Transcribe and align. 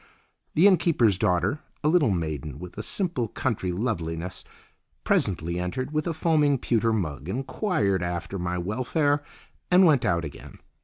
The 0.55 0.65
inn 0.65 0.77
keeper's 0.77 1.19
daughter, 1.19 1.59
a 1.83 1.87
little 1.87 2.09
maiden 2.09 2.57
with 2.57 2.75
a 2.75 2.81
simple 2.81 3.27
country 3.27 3.71
loveliness, 3.71 4.43
presently 5.03 5.59
entered 5.59 5.91
with 5.91 6.07
a 6.07 6.13
foaming 6.15 6.57
pewter 6.57 6.91
mug, 6.91 7.29
enquired 7.29 8.01
after 8.01 8.39
my 8.39 8.57
welfare, 8.57 9.21
and 9.69 9.85
went 9.85 10.03
out 10.03 10.25
again. 10.25 10.57